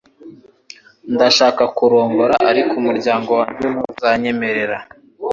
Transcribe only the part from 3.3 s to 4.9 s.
wanjye ntuzanyemerera